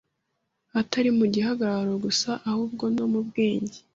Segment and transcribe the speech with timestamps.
[0.79, 3.77] atari mu gihagararo gusa ahubwo no mu bwenge,